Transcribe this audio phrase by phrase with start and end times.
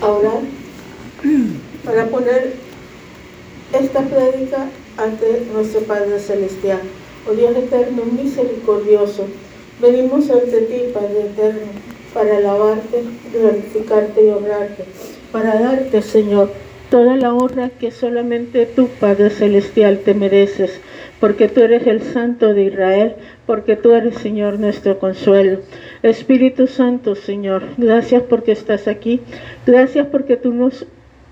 [0.00, 0.40] a orar
[1.84, 2.54] para poner
[3.72, 6.80] esta prédica ante nuestro Padre Celestial.
[7.28, 9.26] Oh Dios eterno, misericordioso,
[9.80, 11.66] venimos ante ti, Padre eterno,
[12.12, 13.02] para alabarte,
[13.32, 14.84] glorificarte y honrarte,
[15.32, 16.50] para darte, Señor,
[16.90, 20.80] toda la honra que solamente tú, Padre Celestial, te mereces,
[21.24, 23.14] porque tú eres el Santo de Israel,
[23.46, 25.60] porque tú eres, Señor, nuestro consuelo.
[26.02, 29.22] Espíritu Santo, Señor, gracias porque estás aquí,
[29.64, 30.86] gracias porque tú nos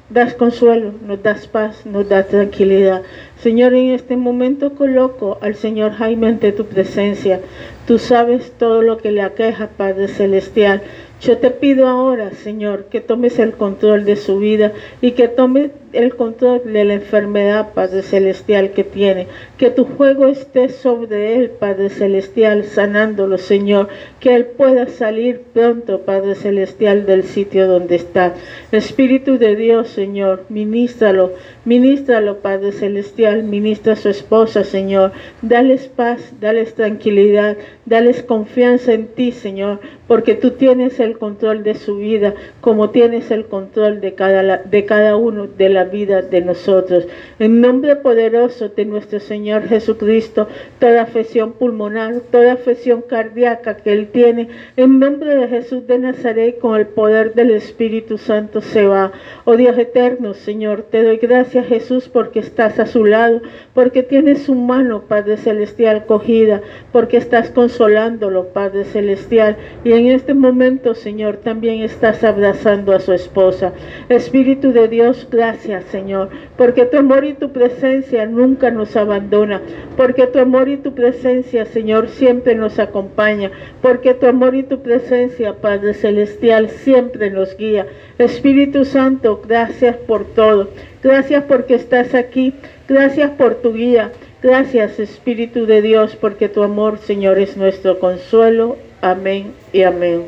[0.09, 3.03] das consuelo, nos das paz, nos das tranquilidad.
[3.37, 7.43] Señor, en este momento coloco al Señor Jaime ante tu presencia.
[7.87, 10.81] Tú sabes todo lo que le aqueja, Padre Celestial.
[11.21, 15.71] Yo te pido ahora, Señor, que tomes el control de su vida y que tomes
[15.93, 19.27] el control de la enfermedad, Padre Celestial, que tiene.
[19.59, 23.89] Que tu juego esté sobre él, Padre Celestial, sanándolo, Señor.
[24.21, 28.35] Que él pueda salir pronto, Padre Celestial, del sitio donde está.
[28.73, 31.33] Espíritu de Dios, Señor, ministralo,
[31.65, 35.13] ministralo, Padre Celestial, ministra a su esposa, Señor.
[35.43, 37.57] Dales paz, dales tranquilidad,
[37.87, 43.31] dales confianza en ti, Señor, porque tú tienes el control de su vida, como tienes
[43.31, 47.09] el control de cada, de cada uno de la vida de nosotros.
[47.39, 50.47] En nombre poderoso de nuestro Señor Jesucristo,
[50.79, 56.59] toda afección pulmonar, toda afección cardíaca que Él tiene, en nombre de Jesús de Nazaret,
[56.61, 59.13] con el poder del Espíritu Santo se va.
[59.45, 63.41] Oh Dios eterno, Señor, te doy gracias Jesús porque estás a su lado,
[63.75, 66.61] porque tienes su mano, Padre Celestial, cogida,
[66.93, 69.57] porque estás consolándolo, Padre Celestial.
[69.83, 73.73] Y en este momento, Señor, también estás abrazando a su esposa.
[74.09, 76.29] Espíritu de Dios, gracias Señor,
[76.59, 79.63] porque tu amor y tu presencia nunca nos abandona,
[79.97, 84.83] porque tu amor y tu presencia, Señor, siempre nos acompaña, porque tu amor y tu
[84.83, 87.87] presencia, Padre Celestial, siempre nos guía.
[88.19, 90.69] Espíritu Santo, gracias por todo.
[91.03, 92.53] Gracias porque estás aquí.
[92.87, 94.13] Gracias por tu guía.
[94.43, 98.77] Gracias, Espíritu de Dios, porque tu amor, Señor, es nuestro consuelo.
[99.01, 100.25] Amén y amén.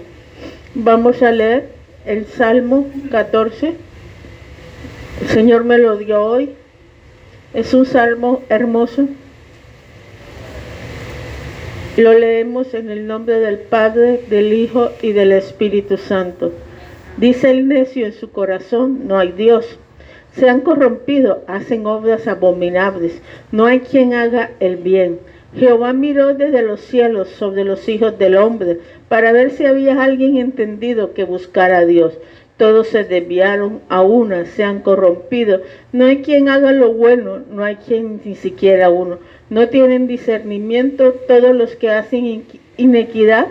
[0.75, 1.69] Vamos a leer
[2.07, 3.75] el Salmo 14.
[5.25, 6.51] El Señor me lo dio hoy.
[7.55, 9.09] Es un salmo hermoso.
[11.97, 16.53] Lo leemos en el nombre del Padre, del Hijo y del Espíritu Santo.
[17.17, 19.79] Dice el necio en su corazón, no hay Dios.
[20.33, 23.23] Se han corrompido, hacen obras abominables.
[23.51, 25.21] No hay quien haga el bien.
[25.57, 30.37] Jehová miró desde los cielos sobre los hijos del hombre para ver si había alguien
[30.37, 32.13] entendido que buscara a Dios.
[32.57, 35.63] Todos se desviaron a una, se han corrompido.
[35.93, 39.19] No hay quien haga lo bueno, no hay quien ni siquiera uno.
[39.51, 42.45] No tienen discernimiento todos los que hacen
[42.77, 43.49] inequidad,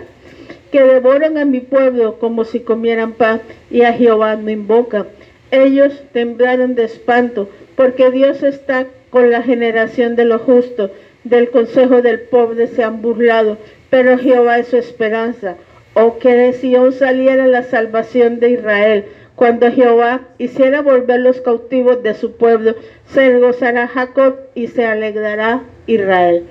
[0.72, 5.06] que devoran a mi pueblo como si comieran pan y a Jehová no invocan.
[5.50, 10.90] Ellos temblaron de espanto, porque Dios está con la generación de los justos.
[11.24, 13.58] Del consejo del pobre se han burlado,
[13.90, 15.56] pero Jehová es su esperanza
[15.94, 19.04] o que de Sion saliera la salvación de Israel.
[19.36, 22.74] Cuando Jehová hiciera volver los cautivos de su pueblo,
[23.06, 26.44] se gozará Jacob y se alegrará Israel.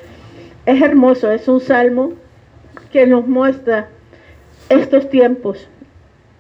[0.65, 2.13] Es hermoso, es un salmo
[2.91, 3.87] que nos muestra
[4.69, 5.67] estos tiempos.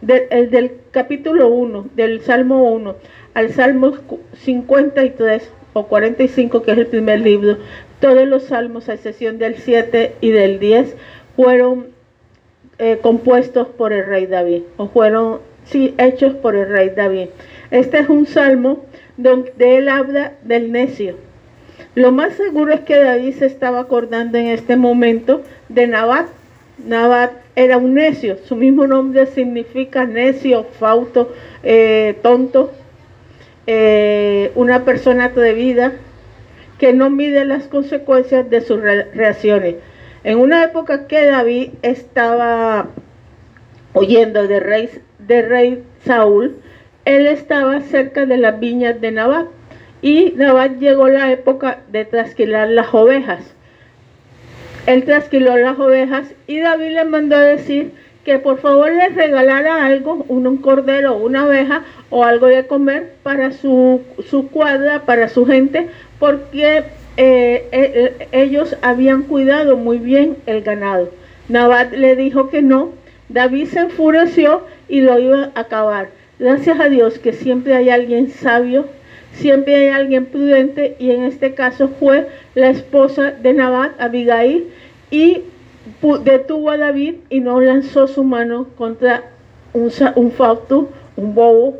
[0.07, 2.95] el del capítulo 1, del Salmo 1
[3.33, 3.93] al Salmo
[4.33, 7.57] 53 o 45, que es el primer libro,
[7.99, 10.95] todos los salmos, a excepción del 7 y del 10,
[11.35, 11.92] fueron
[12.79, 17.29] eh, compuestos por el rey David, o fueron, sí, hechos por el rey David.
[17.71, 18.85] Este es un salmo
[19.17, 21.15] donde él habla del necio.
[21.95, 26.27] Lo más seguro es que David se estaba acordando en este momento de Nabat.
[26.83, 32.71] Nabat era un necio, su mismo nombre significa necio, fauto, eh, tonto,
[33.67, 35.93] eh, una persona atrevida
[36.79, 39.75] que no mide las consecuencias de sus reacciones.
[40.23, 42.87] En una época que David estaba
[43.93, 44.89] oyendo de rey,
[45.27, 46.55] rey Saúl,
[47.03, 49.47] él estaba cerca de las viñas de Nabat
[50.01, 53.53] y Nabat llegó la época de trasquilar las ovejas.
[54.85, 57.91] Él trasquiló las ovejas y David le mandó a decir
[58.23, 63.51] que por favor le regalara algo, un, cordero, una oveja o algo de comer para
[63.51, 66.85] su, su cuadra, para su gente, porque
[67.17, 71.11] eh, eh, ellos habían cuidado muy bien el ganado.
[71.49, 72.91] Nabat le dijo que no,
[73.29, 76.09] David se enfureció y lo iba a acabar.
[76.39, 78.87] Gracias a Dios que siempre hay alguien sabio,
[79.33, 84.67] siempre hay alguien prudente y en este caso fue la esposa de Nabat, Abigail,
[85.11, 85.43] y
[86.23, 89.23] detuvo a David y no lanzó su mano contra
[89.73, 90.33] un, un
[91.15, 91.77] un bobo,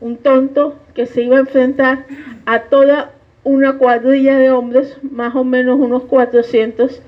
[0.00, 2.04] un tonto que se iba a enfrentar
[2.46, 3.12] a toda
[3.44, 7.00] una cuadrilla de hombres, más o menos unos 400,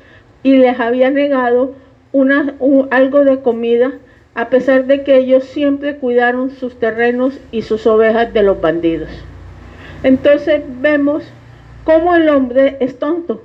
[0.43, 1.75] y les había negado
[2.13, 2.55] una,
[2.91, 3.93] algo de comida,
[4.35, 9.09] a pesar de que ellos siempre cuidaron sus terrenos y sus ovejas de los bandidos.
[10.03, 11.25] Entonces vemos
[11.85, 13.43] cómo el hombre es tonto.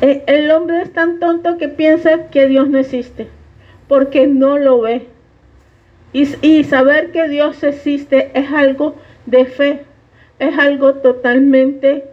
[0.00, 3.28] E, el hombre es tan tonto que piensa que Dios no existe,
[3.86, 5.06] porque no lo ve.
[6.12, 9.84] Y saber que Dios existe es algo de fe,
[10.42, 12.04] es algo totalmente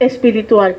[0.00, 0.76] espiritual.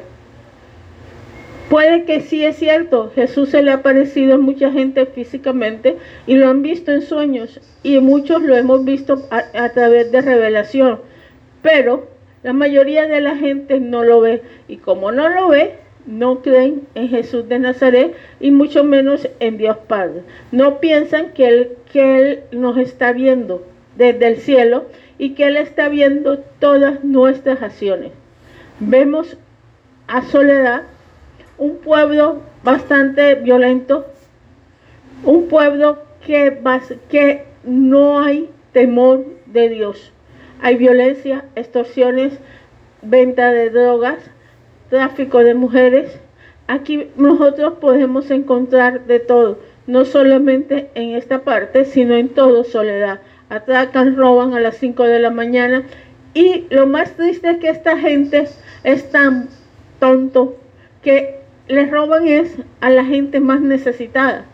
[1.70, 6.36] Puede que sí es cierto, Jesús se le ha aparecido a mucha gente físicamente y
[6.36, 11.00] lo han visto en sueños y muchos lo hemos visto a, través de revelación,
[11.62, 12.08] pero
[12.44, 15.76] la mayoría de la gente no lo ve y como no lo ve,
[16.06, 20.22] no creen en Jesús de Nazaret y mucho menos en Dios Padre.
[20.52, 23.66] No piensan que Él, que él nos está viendo
[23.98, 24.86] desde el cielo
[25.18, 28.12] y que Él está viendo todas nuestras acciones.
[28.80, 29.38] Vemos
[30.08, 30.84] a Soledad,
[31.58, 34.06] un pueblo bastante violento,
[35.24, 40.14] un pueblo que, no hay temor de Dios.
[40.62, 42.40] Hay violencia, extorsiones,
[43.02, 44.20] venta de drogas,
[44.90, 46.20] tráfico de mujeres.
[46.68, 53.20] Aquí nosotros podemos encontrar de todo, no solamente en esta parte, sino en todo soledad
[53.50, 55.84] atracan, roban a las 5 de la mañana.
[56.34, 58.48] Y lo más triste es que esta gente
[58.84, 59.50] es tan
[60.00, 60.58] tonto
[61.02, 64.46] que les roban es a la gente más necesitada.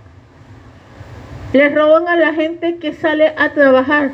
[1.51, 4.11] Les roban a la gente que sale a trabajar,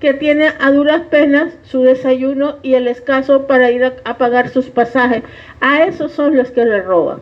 [0.00, 4.66] que tiene a duras penas su desayuno y el escaso para ir a pagar sus
[4.66, 5.24] pasajes.
[5.60, 7.20] A esos son los que les roban.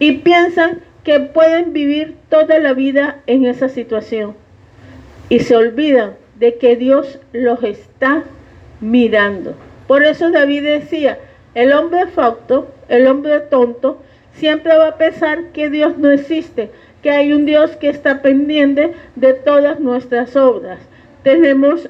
[0.00, 4.34] Y piensan que pueden vivir toda la vida en esa situación
[5.28, 8.24] y se olvidan de que Dios los está
[8.80, 9.54] mirando.
[9.86, 11.18] Por eso David decía,
[11.54, 14.00] el hombre facto, el hombre tonto,
[14.32, 16.70] siempre va a pensar que Dios no existe,
[17.02, 20.78] que hay un Dios que está pendiente de todas nuestras obras.
[21.22, 21.88] Tenemos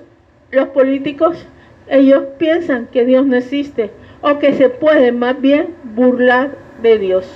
[0.51, 1.47] los políticos,
[1.89, 3.91] ellos piensan que Dios no existe
[4.23, 6.51] o que se puede más bien burlar
[6.83, 7.27] de Dios.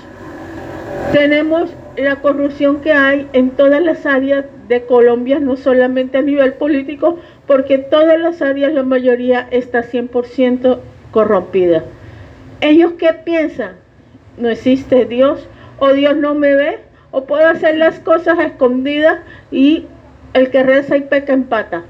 [1.13, 6.55] Tenemos la corrupción que hay en todas las áreas de Colombia, no solamente a nivel
[6.55, 10.79] político, porque todas las áreas, la mayoría está 100%
[11.11, 11.85] corrompida.
[12.61, 13.77] ¿Ellos qué piensan?
[14.39, 15.47] ¿No existe Dios?
[15.79, 16.79] ¿O Dios no me ve?
[17.11, 19.19] ¿O puedo hacer las cosas escondidas
[19.51, 19.87] y
[20.33, 21.83] el que reza y peca empata?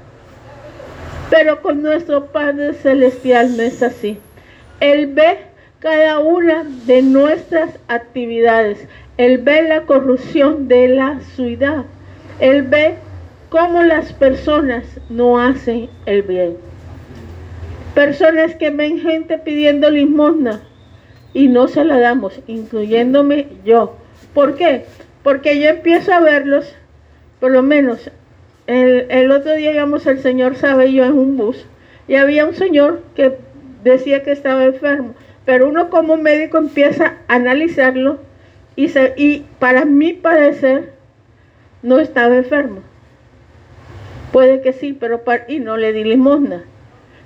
[1.29, 4.19] Pero con nuestro Padre Celestial no es así.
[4.79, 5.37] Él ve
[5.79, 8.87] cada una de nuestras actividades.
[9.17, 11.85] Él ve la corrupción de la ciudad.
[12.39, 12.95] Él ve
[13.49, 16.57] cómo las personas no hacen el bien.
[17.93, 20.61] Personas que ven gente pidiendo limosna
[21.33, 23.95] y no se la damos, incluyéndome yo.
[24.33, 24.85] ¿Por qué?
[25.21, 26.75] Porque yo empiezo a verlos,
[27.39, 28.09] por lo menos,
[28.65, 31.65] el, el otro día íbamos el señor sabe yo en un bus
[32.07, 33.37] y había un señor que
[33.83, 35.13] decía que estaba enfermo,
[35.45, 38.19] pero uno como médico empieza a analizarlo
[38.75, 40.93] y, para mi parecer
[41.81, 42.81] no estaba enfermo.
[44.31, 46.63] Puede que sí, pero y no le di limosna.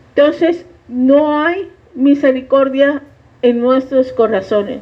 [0.10, 3.01] Entonces, no hay misericordia
[3.42, 4.80] en nuestros corazones.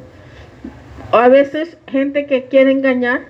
[1.11, 3.27] A veces gente que quiere engañar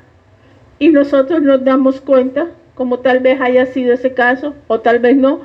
[0.80, 5.16] y nosotros nos damos cuenta, como tal vez haya sido ese caso o tal vez
[5.18, 5.42] no,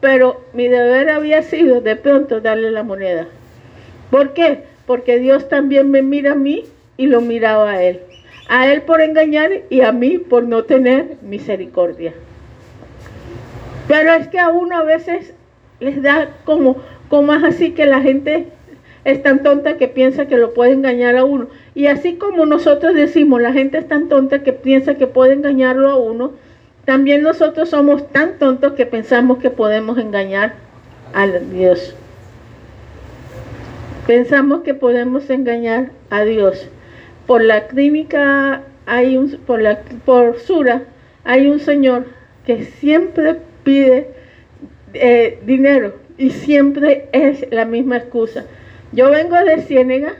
[0.00, 3.26] pero mi deber había sido de pronto darle la moneda.
[4.10, 4.64] ¿Por qué?
[4.86, 6.64] Porque Dios también me mira a mí
[6.96, 8.00] y lo miraba a él.
[8.48, 12.12] A él por engañar y a mí por no tener misericordia.
[13.88, 15.34] Pero es que a uno a veces
[15.80, 16.76] les da como,
[17.08, 18.48] como es así que la gente
[19.04, 21.48] es tan tonta que piensa que lo puede engañar a uno.
[21.74, 25.90] Y así como nosotros decimos, la gente es tan tonta que piensa que puede engañarlo
[25.90, 26.32] a uno,
[26.84, 30.54] también nosotros somos tan tontos que pensamos que podemos engañar
[31.14, 31.94] a Dios.
[34.06, 36.68] Pensamos que podemos engañar a Dios
[37.26, 40.82] por la clínica hay un, por la por Sura
[41.24, 42.06] hay un señor
[42.46, 44.10] que siempre pide
[44.92, 48.44] eh, dinero y siempre es la misma excusa.
[48.92, 50.14] Yo vengo de Ciénega,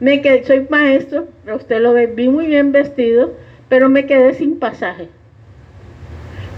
[0.00, 3.34] me quedé, soy maestro, usted lo ve, vi muy bien vestido,
[3.68, 5.08] pero me quedé sin pasaje.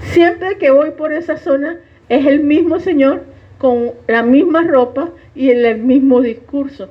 [0.03, 3.25] Siempre que voy por esa zona es el mismo señor
[3.59, 6.91] con la misma ropa y el mismo discurso.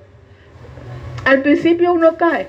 [1.24, 2.48] Al principio uno cae,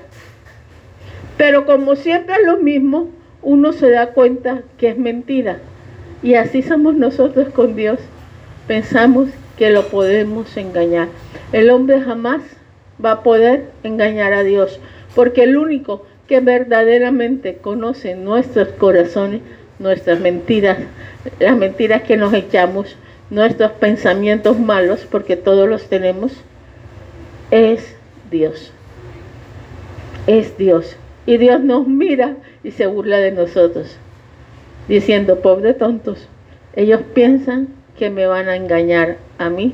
[1.37, 3.09] pero como siempre es lo mismo,
[3.41, 5.59] uno se da cuenta que es mentira.
[6.23, 7.99] Y así somos nosotros con Dios.
[8.65, 11.07] Pensamos que lo podemos engañar.
[11.51, 12.41] El hombre jamás
[13.03, 14.79] va a poder engañar a Dios,
[15.15, 19.41] porque el único que verdaderamente conoce nuestros corazones,
[19.79, 20.79] nuestras mentiras,
[21.39, 22.97] las mentiras que nos echamos,
[23.29, 26.33] nuestros pensamientos malos, porque todos los tenemos,
[27.51, 27.95] es
[28.29, 28.73] Dios.
[30.25, 30.97] Es Dios.
[31.27, 33.97] Y Dios nos mira y se burla de nosotros,
[34.87, 36.27] diciendo, pobre tontos,
[36.73, 37.67] ellos piensan
[37.99, 39.73] que me van a engañar a mí.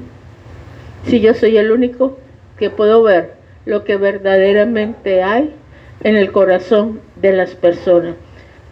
[1.06, 2.18] Si yo soy el único
[2.58, 5.54] que puedo ver lo que verdaderamente hay
[6.02, 8.16] en el corazón de las personas.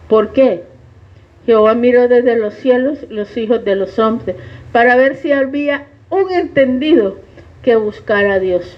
[0.08, 0.64] ¿Por qué?
[1.46, 4.36] Jehová miró desde los cielos los hijos de los hombres
[4.72, 7.18] para ver si había un entendido
[7.62, 8.76] que buscara a Dios.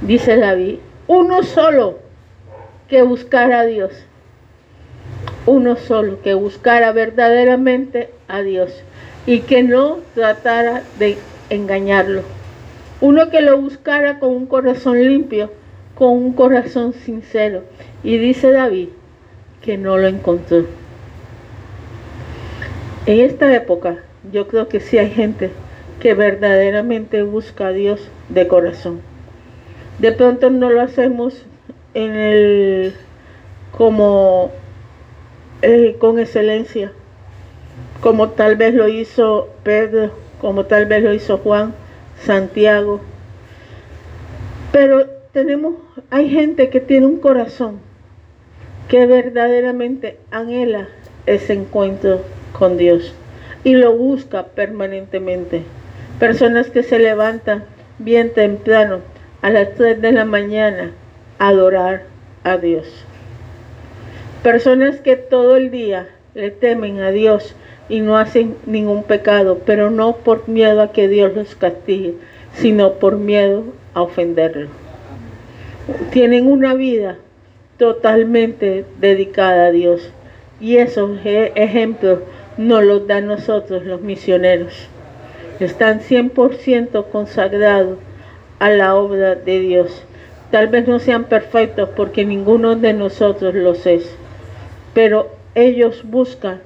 [0.00, 2.09] Dice David, uno solo
[2.90, 3.92] que buscara a Dios.
[5.46, 8.82] Uno solo que buscara verdaderamente a Dios
[9.26, 11.16] y que no tratara de
[11.50, 12.22] engañarlo.
[13.00, 15.52] Uno que lo buscara con un corazón limpio,
[15.94, 17.62] con un corazón sincero.
[18.02, 18.88] Y dice David
[19.62, 20.66] que no lo encontró.
[23.06, 23.98] En esta época
[24.32, 25.50] yo creo que sí hay gente
[26.00, 29.00] que verdaderamente busca a Dios de corazón.
[30.00, 31.46] De pronto no lo hacemos
[31.94, 32.94] en el
[33.72, 34.50] como
[35.62, 36.92] eh, con excelencia,
[38.00, 41.74] como tal vez lo hizo Pedro, como tal vez lo hizo Juan,
[42.22, 43.00] Santiago.
[44.72, 45.74] Pero tenemos,
[46.10, 47.80] hay gente que tiene un corazón
[48.88, 50.88] que verdaderamente anhela
[51.26, 52.22] ese encuentro
[52.58, 53.14] con Dios
[53.64, 55.62] y lo busca permanentemente.
[56.18, 57.64] Personas que se levantan
[57.98, 59.00] bien temprano
[59.42, 60.92] a las 3 de la mañana
[61.40, 62.02] adorar
[62.44, 62.86] a Dios.
[64.44, 67.56] Personas que todo el día le temen a Dios
[67.88, 72.14] y no hacen ningún pecado, pero no por miedo a que Dios los castigue,
[72.54, 74.68] sino por miedo a ofenderlo.
[76.12, 77.16] Tienen una vida
[77.78, 80.12] totalmente dedicada a Dios
[80.60, 82.20] y esos ejemplos
[82.58, 84.88] nos los dan nosotros los misioneros.
[85.58, 87.98] Están 100% consagrados
[88.58, 90.04] a la obra de Dios.
[90.50, 94.16] Tal vez no sean perfectos porque ninguno de nosotros los es,
[94.94, 96.60] pero ellos buscan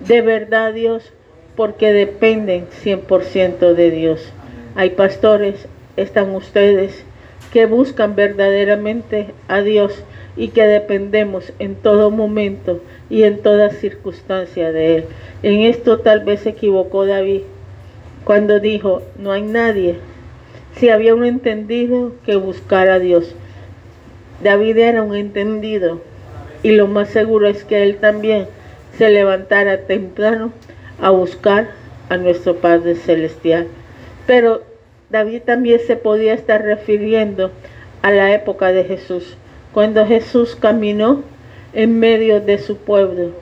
[0.00, 1.12] de verdad Dios
[1.56, 4.32] porque dependen 100% de Dios.
[4.76, 7.04] Hay pastores, están ustedes,
[7.52, 10.04] que buscan verdaderamente a Dios
[10.36, 15.04] y que dependemos en todo momento y en toda circunstancia de Él.
[15.42, 17.42] En esto tal vez se equivocó David
[18.24, 19.96] cuando dijo, no hay nadie.
[20.78, 23.34] Si había un entendido que buscara a Dios.
[24.42, 26.00] David era un entendido
[26.62, 28.46] y lo más seguro es que él también
[28.96, 30.52] se levantara temprano
[31.00, 31.70] a buscar
[32.08, 33.66] a nuestro Padre Celestial.
[34.26, 34.62] Pero
[35.10, 37.50] David también se podía estar refiriendo
[38.02, 39.36] a la época de Jesús,
[39.72, 41.22] cuando Jesús caminó
[41.72, 43.32] en medio de su pueblo.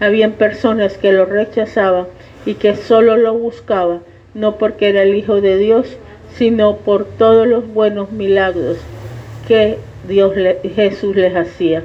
[0.00, 2.06] Habían personas que lo rechazaban
[2.46, 4.00] y que solo lo buscaban,
[4.34, 5.98] no porque era el Hijo de Dios,
[6.36, 8.78] sino por todos los buenos milagros
[9.48, 9.78] que
[10.08, 10.34] Dios
[10.74, 11.82] Jesús les hacía.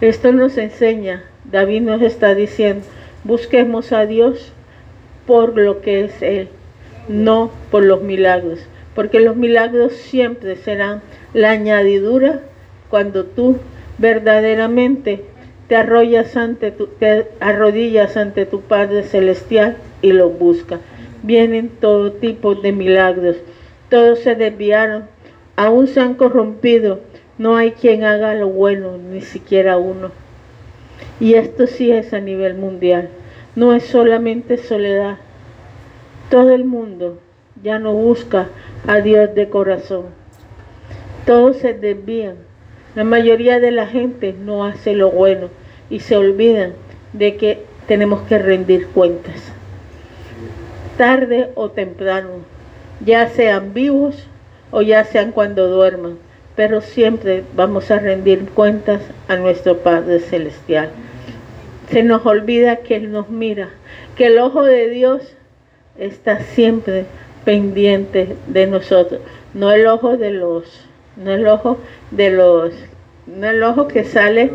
[0.00, 2.84] Esto nos enseña David nos está diciendo,
[3.24, 4.52] busquemos a Dios
[5.26, 6.48] por lo que es Él,
[7.08, 8.60] no por los milagros,
[8.94, 11.02] porque los milagros siempre serán
[11.34, 12.42] la añadidura
[12.90, 13.56] cuando tú
[13.98, 15.24] verdaderamente
[15.68, 20.80] te arrodillas ante tu, te arrodillas ante tu Padre Celestial y lo buscas.
[21.24, 23.36] Vienen todo tipo de milagros,
[23.92, 25.04] todos se desviaron,
[25.54, 27.00] aún se han corrompido,
[27.36, 30.12] no hay quien haga lo bueno, ni siquiera uno.
[31.20, 33.10] Y esto sí es a nivel mundial.
[33.54, 35.18] No es solamente soledad.
[36.30, 37.18] Todo el mundo
[37.62, 38.48] ya no busca
[38.86, 40.06] a Dios de corazón.
[41.26, 42.36] Todos se desvían.
[42.94, 45.48] La mayoría de la gente no hace lo bueno
[45.90, 46.72] y se olvidan
[47.12, 49.52] de que tenemos que rendir cuentas.
[50.96, 52.51] Tarde o temprano,
[53.04, 54.26] ya sean vivos
[54.70, 56.18] o ya sean cuando duerman,
[56.56, 60.90] pero siempre vamos a rendir cuentas a nuestro Padre Celestial.
[61.90, 63.70] Se nos olvida que Él nos mira,
[64.16, 65.34] que el ojo de Dios
[65.98, 67.04] está siempre
[67.44, 69.20] pendiente de nosotros.
[69.54, 71.78] No el ojo de los, no el ojo
[72.10, 72.72] de los,
[73.26, 74.50] no el ojo que sale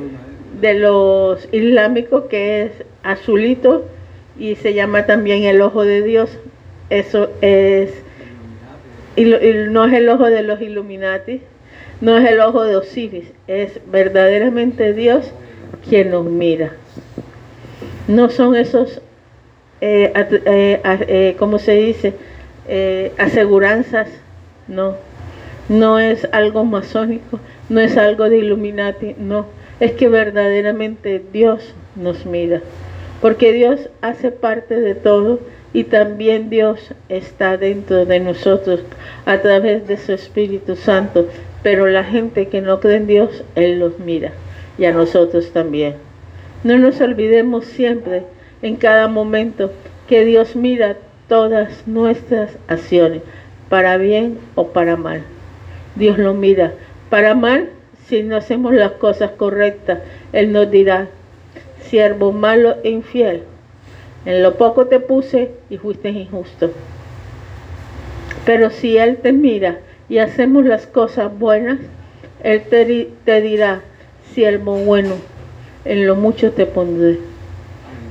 [0.59, 2.71] de los islámicos que es
[3.03, 3.85] azulito
[4.39, 6.37] y se llama también el ojo de Dios.
[6.89, 7.91] Eso es,
[9.17, 9.25] y,
[9.69, 11.41] no es el ojo de los Illuminati,
[11.99, 15.31] no es el ojo de Osiris, es verdaderamente Dios
[15.89, 16.73] quien nos mira.
[18.07, 19.01] No son esos,
[19.81, 22.13] eh, eh, eh, ¿cómo se dice?
[23.17, 24.09] aseguranzas,
[24.67, 24.95] no.
[25.69, 29.47] No es algo masónico, no es algo de Illuminati, no.
[29.79, 32.61] Es que verdaderamente Dios nos mira.
[33.21, 35.39] Porque Dios hace parte de todo
[35.77, 38.79] y también Dios está dentro de nosotros
[39.27, 41.27] a través de su Espíritu Santo.
[41.61, 44.31] Pero la gente que no cree en Dios, Él los mira
[44.79, 45.93] y a nosotros también.
[46.63, 48.23] No nos olvidemos siempre,
[48.63, 49.71] en cada momento,
[50.07, 53.21] que Dios mira todas nuestras acciones,
[53.69, 55.21] para bien o para mal.
[55.95, 56.73] Dios lo mira.
[57.11, 57.69] Para mal,
[58.07, 59.99] si no hacemos las cosas correctas,
[60.33, 61.07] Él nos dirá,
[61.81, 63.43] siervo malo e infiel,
[64.27, 66.69] en lo poco te puse y fuiste injusto.
[68.45, 69.79] Pero si Él te mira
[70.09, 71.79] y hacemos las cosas buenas,
[72.43, 73.83] Él te, te dirá,
[74.33, 75.15] siervo bueno,
[75.85, 77.19] en lo mucho te pondré.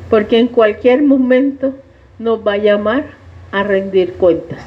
[0.08, 1.74] Porque en cualquier momento
[2.18, 3.04] nos va a llamar
[3.52, 4.64] a rendir cuentas.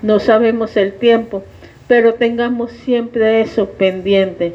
[0.00, 1.44] No sabemos el tiempo,
[1.86, 4.54] pero tengamos siempre eso pendiente.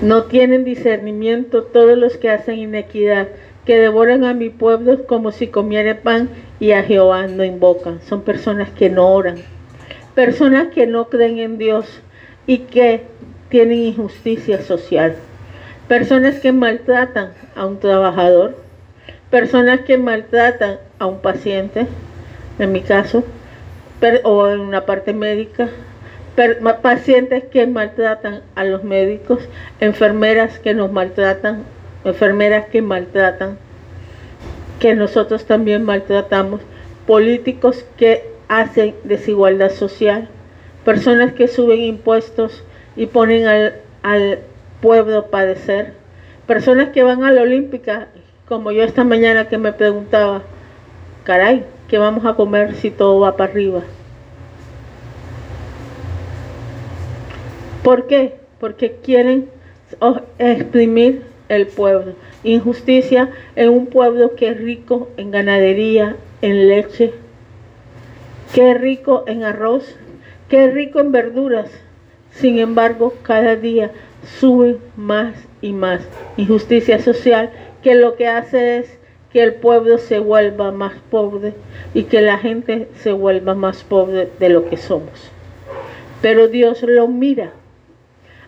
[0.00, 3.28] No tienen discernimiento todos los que hacen inequidad,
[3.66, 6.30] que devoran a mi pueblo como si comiera pan
[6.60, 8.00] y a Jehová no invocan.
[8.02, 9.36] Son personas que no oran,
[10.14, 12.00] personas que no creen en Dios
[12.46, 13.02] y que
[13.48, 15.16] tienen injusticia social.
[15.88, 18.56] Personas que maltratan a un trabajador,
[19.30, 21.86] personas que maltratan a un paciente,
[22.58, 23.24] en mi caso,
[24.24, 25.68] o en una parte médica,
[26.82, 29.48] pacientes que maltratan a los médicos,
[29.80, 31.64] enfermeras que nos maltratan,
[32.06, 33.58] enfermeras que maltratan,
[34.80, 36.60] que nosotros también maltratamos,
[37.06, 40.28] políticos que hacen desigualdad social,
[40.84, 42.62] personas que suben impuestos
[42.94, 44.40] y ponen al, al
[44.80, 45.94] pueblo padecer,
[46.46, 48.08] personas que van a la olímpica,
[48.46, 50.42] como yo esta mañana que me preguntaba,
[51.24, 53.82] caray, ¿qué vamos a comer si todo va para arriba?
[57.82, 58.34] ¿Por qué?
[58.58, 59.48] Porque quieren
[60.38, 62.14] exprimir el pueblo.
[62.44, 67.12] Injusticia en un pueblo que es rico en ganadería, en leche,
[68.54, 69.96] que es rico en arroz,
[70.48, 71.70] que es rico en verduras.
[72.30, 73.90] Sin embargo, cada día
[74.40, 76.02] sube más y más.
[76.36, 77.50] Injusticia social
[77.82, 78.98] que lo que hace es
[79.32, 81.54] que el pueblo se vuelva más pobre
[81.94, 85.30] y que la gente se vuelva más pobre de lo que somos.
[86.22, 87.52] Pero Dios lo mira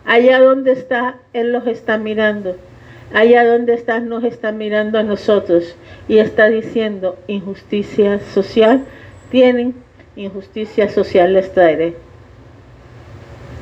[0.08, 2.56] Allá donde está, Él los está mirando.
[3.14, 5.74] Allá donde estás, nos está mirando a nosotros
[6.08, 8.84] y está diciendo, injusticia social,
[9.30, 9.74] tienen
[10.14, 11.94] injusticia social les traeré.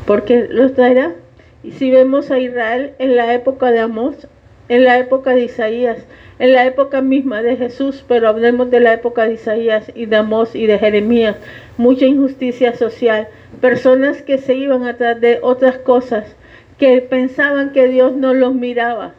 [0.04, 1.14] Porque los traerá.
[1.62, 4.26] Y si vemos a Israel en la época de Amós,
[4.68, 5.98] en la época de Isaías,
[6.40, 10.16] en la época misma de Jesús, pero hablemos de la época de Isaías y de
[10.16, 11.36] Amós y de Jeremías,
[11.76, 13.28] mucha injusticia social,
[13.60, 16.34] personas que se iban atrás de otras cosas,
[16.78, 19.14] que pensaban que Dios no los miraba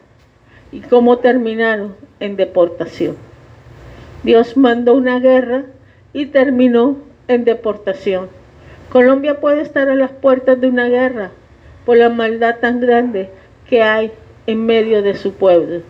[0.72, 3.16] y cómo terminaron en deportación.
[4.22, 5.64] Dios mandó una guerra
[6.12, 6.96] y terminó
[7.28, 8.28] en deportación.
[8.90, 11.30] Colombia puede estar a las puertas de una guerra
[11.84, 13.30] por la maldad tan grande
[13.68, 14.12] que hay
[14.46, 15.82] en medio de su pueblo.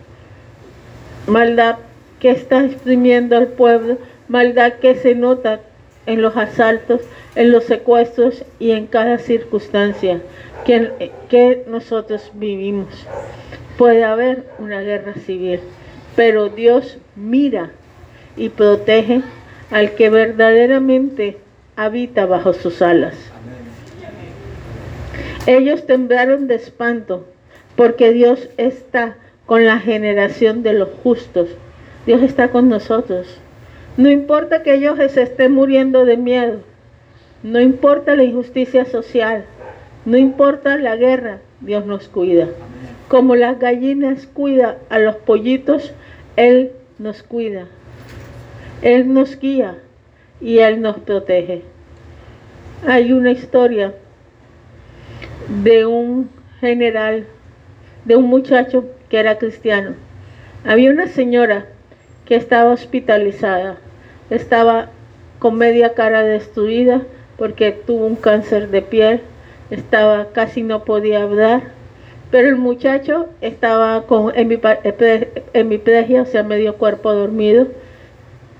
[1.27, 1.77] Maldad
[2.19, 5.61] que está exprimiendo al pueblo, maldad que se nota
[6.09, 7.01] en los asaltos,
[7.35, 10.19] en los secuestros y en cada circunstancia
[10.65, 12.87] que, nosotros vivimos.
[13.77, 15.59] Puede haber una guerra civil,
[16.15, 17.69] pero Dios mira
[18.35, 19.21] y protege
[19.69, 21.37] al que verdaderamente
[21.75, 23.15] habita bajo sus alas.
[25.45, 27.27] Ellos temblaron de espanto
[27.75, 31.49] porque Dios está con la generación de los justos.
[32.07, 33.39] Dios está con nosotros.
[33.97, 36.61] No importa que ellos se estén muriendo de miedo.
[37.43, 39.45] No importa la injusticia social.
[40.05, 41.39] No importa la guerra.
[41.61, 42.47] Dios nos cuida.
[43.07, 45.93] Como las gallinas cuida a los pollitos,
[46.35, 47.67] Él nos cuida.
[48.81, 49.77] Él nos guía
[50.39, 51.63] y Él nos protege.
[52.87, 53.93] Hay una historia
[55.63, 57.25] de un general,
[58.05, 59.95] de un muchacho que era cristiano.
[60.63, 61.65] Había una señora
[62.29, 63.77] que estaba hospitalizada.
[64.29, 64.89] Estaba
[65.39, 67.01] con media cara destruida
[67.37, 69.21] porque tuvo un cáncer de piel,
[69.71, 71.63] estaba casi no podía hablar,
[72.29, 77.69] pero el muchacho estaba con hemiplegia, o sea, medio cuerpo dormido,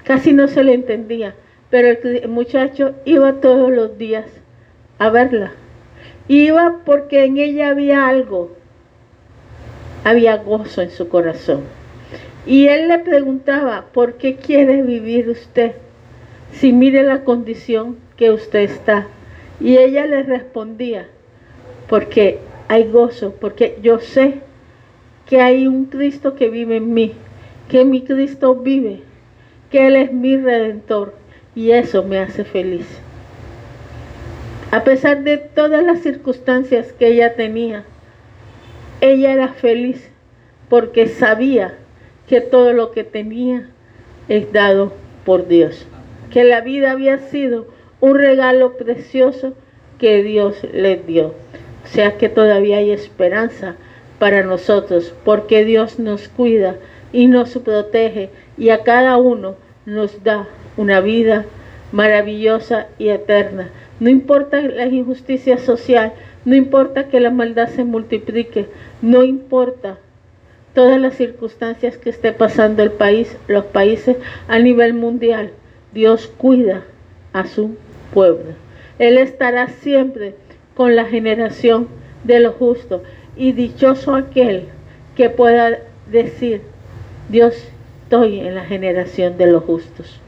[0.04, 1.36] casi no se le entendía,
[1.70, 4.26] pero el muchacho iba todos los días
[4.98, 5.52] a verla.
[6.28, 8.56] Iba porque en ella había algo.
[10.04, 11.79] Había gozo en su corazón.
[12.50, 15.74] Y él le preguntaba, ¿por qué quiere vivir usted?
[16.52, 19.06] Si mire la condición que usted está.
[19.60, 21.08] Y ella le respondía,
[21.88, 24.40] porque hay gozo, porque yo sé
[25.28, 27.14] que hay un Cristo que vive en mí,
[27.70, 29.04] que mi Cristo vive,
[29.70, 31.14] que Él es mi redentor
[31.54, 32.88] y eso me hace feliz.
[34.72, 37.86] A pesar de todas las circunstancias que ella tenía,
[39.02, 40.10] ella era feliz
[40.68, 41.78] porque sabía
[42.30, 43.72] que todo lo que tenía
[44.28, 44.94] es dado
[45.26, 45.88] por Dios,
[46.32, 47.66] que la vida había sido
[48.02, 49.56] un regalo precioso
[49.98, 51.34] que Dios le dio.
[51.84, 53.76] O sea que todavía hay esperanza
[54.20, 56.76] para nosotros, porque Dios nos cuida
[57.12, 59.56] y nos protege y a cada uno
[59.88, 61.46] nos da una vida
[61.92, 63.70] maravillosa y eterna.
[64.00, 66.14] No importa la injusticia social,
[66.46, 68.68] no importa que la maldad se multiplique,
[69.02, 69.98] no importa
[70.74, 75.52] todas las circunstancias que esté pasando el país, los países a nivel mundial.
[75.94, 76.84] Dios cuida
[77.34, 77.76] a su
[78.14, 78.54] pueblo.
[79.00, 80.36] Él estará siempre
[80.76, 81.88] con la generación
[82.24, 83.02] de los justos.
[83.36, 84.66] Y dichoso aquel
[85.16, 85.80] que pueda
[86.10, 86.62] decir,
[87.30, 87.56] Dios,
[88.04, 90.20] estoy en la generación de los justos.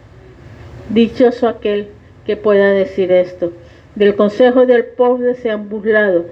[0.90, 1.88] Dichoso aquel
[2.26, 3.52] que pueda decir esto.
[3.96, 6.26] Del consejo del pobre se han burlado,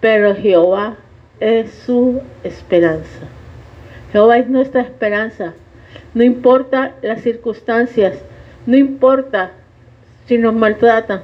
[0.00, 0.96] pero Jehová
[1.40, 3.28] es su esperanza.
[4.12, 5.54] Jehová es nuestra esperanza.
[6.14, 8.18] No importa las circunstancias,
[8.66, 9.52] no importa
[10.26, 11.22] si nos maltratan,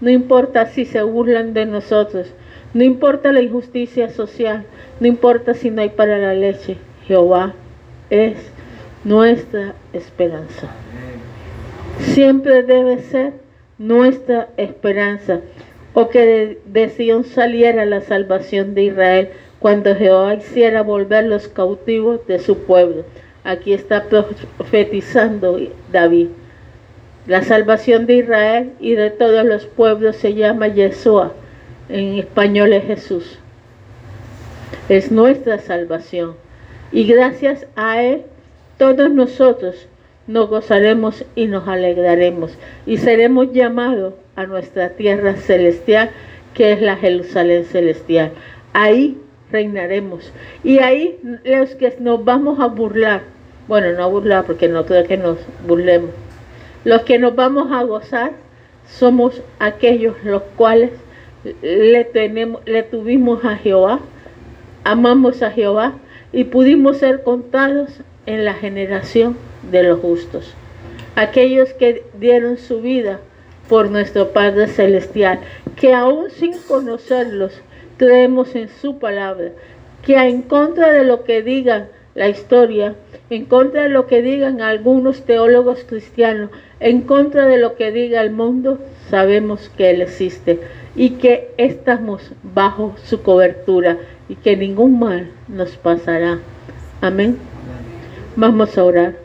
[0.00, 2.32] no importa si se burlan de nosotros,
[2.72, 4.64] no importa la injusticia social,
[4.98, 7.54] no importa si no hay para la leche, Jehová
[8.08, 8.36] es
[9.04, 10.68] nuestra esperanza.
[12.00, 13.34] Siempre debe ser
[13.78, 15.40] nuestra esperanza,
[15.92, 22.26] o que de, Sion saliera la salvación de Israel cuando Jehová hiciera volver los cautivos
[22.26, 23.04] de su pueblo.
[23.44, 25.60] Aquí está profetizando
[25.92, 26.28] David.
[27.26, 31.32] La salvación de Israel y de todos los pueblos se llama Yeshua
[31.90, 33.38] en español es Jesús.
[34.88, 36.34] Es nuestra salvación.
[36.92, 38.22] Y gracias a Él,
[38.78, 39.88] todos nosotros
[40.26, 42.56] nos gozaremos y nos alegraremos.
[42.86, 46.10] Y seremos llamados a nuestra tierra celestial,
[46.54, 48.32] que es la Jerusalén celestial.
[48.72, 49.18] Ahí
[49.50, 50.32] reinaremos.
[50.64, 53.22] Y ahí los que nos vamos a burlar,
[53.68, 56.10] bueno, no a burlar porque no creo que nos burlemos,
[56.84, 58.32] los que nos vamos a gozar
[58.86, 60.90] somos aquellos los cuales
[61.62, 64.00] le, tenemos, le tuvimos a Jehová,
[64.84, 65.94] amamos a Jehová
[66.32, 69.36] y pudimos ser contados en la generación
[69.70, 70.54] de los justos.
[71.16, 73.20] Aquellos que dieron su vida
[73.68, 75.40] por nuestro Padre Celestial,
[75.76, 77.52] que aún sin conocerlos
[78.00, 79.50] creemos en su palabra,
[80.02, 82.94] que en contra de lo que digan la historia,
[83.28, 86.48] en contra de lo que digan algunos teólogos cristianos,
[86.80, 88.78] en contra de lo que diga el mundo,
[89.10, 90.60] sabemos que Él existe
[90.96, 93.98] y que estamos bajo su cobertura
[94.30, 96.38] y que ningún mal nos pasará.
[97.02, 97.36] Amén.
[98.34, 99.16] Vamos a orar.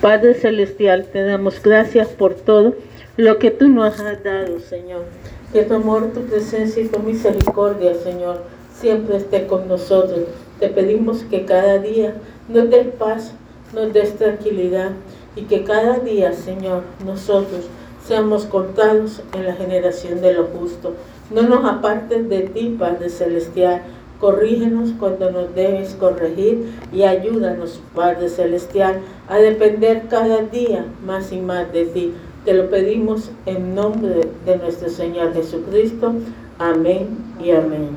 [0.00, 2.76] Padre Celestial, te damos gracias por todo
[3.16, 5.06] lo que tú nos has dado, Señor.
[5.56, 8.42] Que tu amor, tu presencia y tu misericordia, Señor,
[8.78, 10.20] siempre esté con nosotros.
[10.60, 12.12] Te pedimos que cada día
[12.46, 13.32] nos des paz,
[13.72, 14.90] nos des tranquilidad
[15.34, 17.64] y que cada día, Señor, nosotros
[18.06, 20.92] seamos contados en la generación de los justos.
[21.30, 23.80] No nos apartes de ti, Padre Celestial.
[24.20, 31.40] Corrígenos cuando nos debes corregir y ayúdanos, Padre Celestial, a depender cada día más y
[31.40, 32.12] más de ti.
[32.46, 36.14] Te lo pedimos en nombre de nuestro Señor Jesucristo.
[36.60, 37.08] Amén
[37.42, 37.88] y amén.